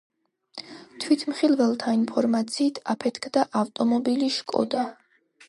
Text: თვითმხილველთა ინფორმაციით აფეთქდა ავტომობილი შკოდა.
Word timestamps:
თვითმხილველთა 1.03 1.93
ინფორმაციით 1.97 2.81
აფეთქდა 2.95 3.45
ავტომობილი 3.61 4.33
შკოდა. 4.41 4.89